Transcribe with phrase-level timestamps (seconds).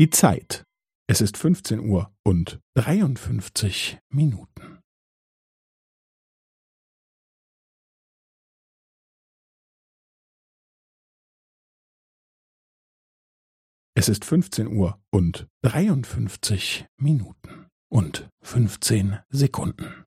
[0.00, 0.64] Die Zeit.
[1.10, 4.80] Es ist 15 Uhr und 53 Minuten.
[13.94, 20.06] Es ist 15 Uhr und 53 Minuten und 15 Sekunden.